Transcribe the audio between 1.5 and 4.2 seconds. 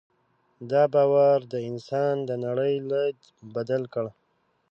د انسان د نړۍ لید بدل کړ.